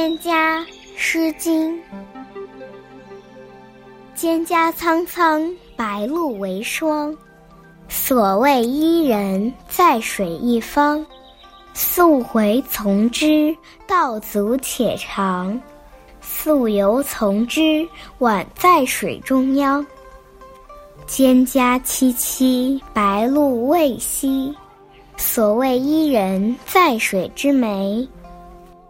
[0.00, 0.64] 蒹葭，
[0.96, 1.78] 诗经。
[4.16, 7.14] 蒹葭苍苍，白露为霜。
[7.86, 11.04] 所谓伊人，在水一方。
[11.74, 13.54] 溯洄从之，
[13.86, 15.60] 道阻且长；
[16.22, 17.86] 溯游从之，
[18.20, 19.86] 宛在水中央。
[21.06, 24.54] 蒹葭萋萋，白露未晞。
[25.18, 28.08] 所谓伊人，在水之湄。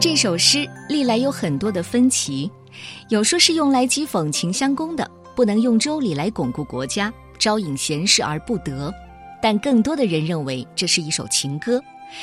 [0.00, 2.48] 这首诗，历来有很多的分歧，
[3.08, 8.92] 有说是用来讥讽秦襄公的，不能用周礼来巩固国家，招引贤士而不得；
[9.42, 11.82] 但更多的人认为这是一首情歌，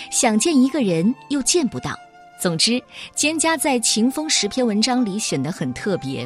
[0.09, 1.93] 想见一个人又见不到。
[2.39, 2.81] 总之，
[3.13, 6.25] 蒹葭在《秦风》十篇文章里显得很特别，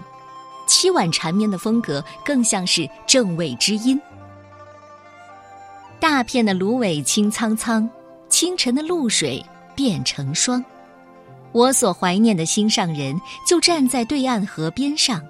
[0.68, 4.00] 凄婉缠绵的风格更像是正位之音。
[6.00, 7.90] 大片的芦苇青苍苍，
[8.30, 9.44] 清晨的露水
[9.76, 10.64] 变成霜。
[11.52, 15.22] 我所怀念的心上人，就站在对岸河边上，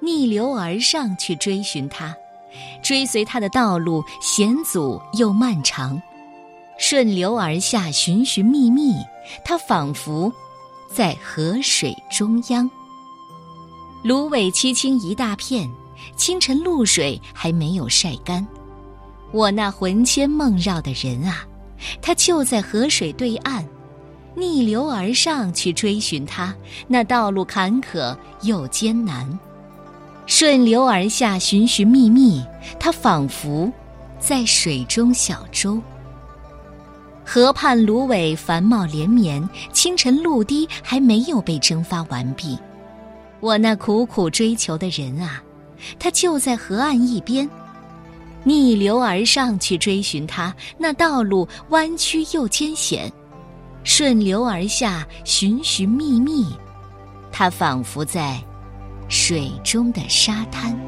[0.00, 2.14] 逆流而上去追寻他，
[2.82, 6.00] 追随他的道路险阻又漫长，
[6.78, 8.94] 顺流而下寻寻觅觅，
[9.44, 10.32] 他仿佛
[10.94, 12.70] 在河水中央。
[14.04, 15.68] 芦苇萋萋一大片，
[16.16, 18.46] 清晨露水还没有晒干，
[19.32, 21.44] 我那魂牵梦绕的人啊，
[22.00, 23.68] 他就在河水对岸。
[24.34, 26.54] 逆流而上去追寻他，
[26.86, 29.26] 那道路坎坷又艰难；
[30.26, 32.44] 顺流而下寻寻觅觅，
[32.78, 33.72] 他仿佛
[34.20, 35.80] 在水中小舟。
[37.24, 42.58] 河畔芦苇繁茂连绵，清晨露滴还没有被蒸发完毕。
[43.40, 45.42] 我那苦苦追求的人啊，
[45.98, 47.48] 他就在河岸一边。
[48.44, 53.12] 逆流而上去追寻他，那道路弯曲又艰险。
[53.84, 56.46] 顺流而下，寻寻觅觅，
[57.32, 58.38] 它仿佛在
[59.08, 60.87] 水中的沙滩。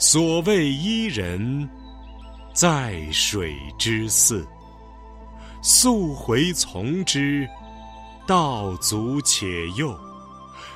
[0.00, 1.68] 所谓伊人，
[2.54, 4.46] 在水之涘。
[5.60, 7.48] 溯洄从之，
[8.24, 9.92] 道阻且右；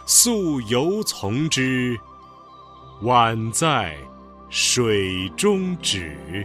[0.06, 1.96] 溯游从之，
[3.02, 3.96] 宛在
[4.50, 6.44] 水中止。